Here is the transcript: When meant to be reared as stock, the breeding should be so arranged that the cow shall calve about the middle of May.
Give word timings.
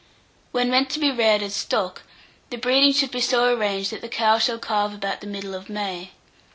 When 0.51 0.71
meant 0.71 0.89
to 0.93 0.99
be 0.99 1.11
reared 1.11 1.43
as 1.43 1.53
stock, 1.55 2.01
the 2.49 2.57
breeding 2.57 2.91
should 2.91 3.11
be 3.11 3.21
so 3.21 3.53
arranged 3.53 3.91
that 3.91 4.01
the 4.01 4.09
cow 4.09 4.39
shall 4.39 4.57
calve 4.57 4.95
about 4.95 5.21
the 5.21 5.27
middle 5.27 5.53
of 5.53 5.69
May. 5.69 6.09